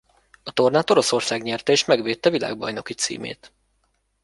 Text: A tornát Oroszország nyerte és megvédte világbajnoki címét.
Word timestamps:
A 0.43 0.51
tornát 0.51 0.89
Oroszország 0.89 1.41
nyerte 1.41 1.71
és 1.71 1.85
megvédte 1.85 2.29
világbajnoki 2.29 2.93
címét. 2.93 3.53